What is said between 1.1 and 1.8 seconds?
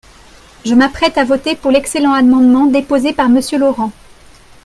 à voter pour